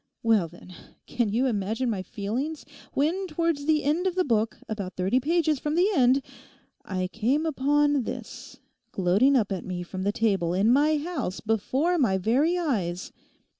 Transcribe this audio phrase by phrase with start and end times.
[0.23, 0.73] Well, then,
[1.05, 5.59] can you imagine my feelings when towards the end of the book about thirty pages
[5.59, 6.23] from the end,
[6.83, 12.17] I came upon this—gloating up at me from the table in my house before my
[12.17, 13.11] very eyes?